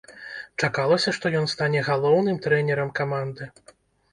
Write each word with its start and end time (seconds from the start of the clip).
Чакалася, 0.61 1.13
што 1.17 1.31
ён 1.39 1.45
стане 1.53 1.83
галоўным 1.91 2.41
трэнерам 2.47 2.89
каманды. 3.03 3.53